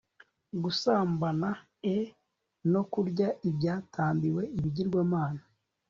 gusambana 0.63 1.49
e 1.93 1.95
no 2.71 2.81
kurya 2.91 3.27
ibyatambiwe 3.49 4.41
ibigirwamana 4.57 5.41